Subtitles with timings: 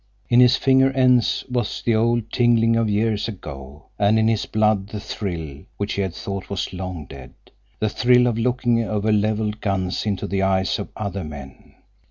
[0.29, 4.87] In his finger ends was the old tingling of years ago, and in his blood
[4.87, 10.07] the thrill which he had thought was long dead—the thrill of looking over leveled guns
[10.07, 11.75] into the eyes of other men.